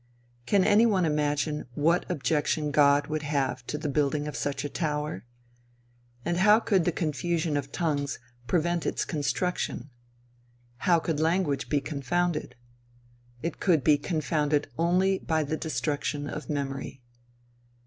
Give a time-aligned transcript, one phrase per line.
[0.47, 4.67] Can any one imagine what objection God would have to the building of such a
[4.69, 5.25] tower?
[6.25, 8.17] And how could the confusion of tongues
[8.47, 9.91] prevent its construction?
[10.77, 12.55] How could language be confounded?
[13.43, 17.03] It could be confounded only by the destruction of memory.